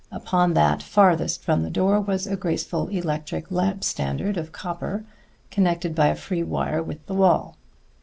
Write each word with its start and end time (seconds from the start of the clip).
Upon 0.11 0.55
that 0.55 0.81
farthest 0.81 1.43
from 1.43 1.61
the 1.61 1.69
door 1.69 2.01
was 2.01 2.25
a 2.25 2.35
graceful 2.35 2.87
electric 2.87 3.51
lamp 3.51 3.83
standard 3.83 4.35
of 4.35 4.51
copper 4.51 5.05
connected 5.51 5.93
by 5.93 6.07
a 6.07 6.15
free 6.15 6.41
wire 6.41 6.81
with 6.81 7.05
the 7.05 7.13
wall. 7.13 7.55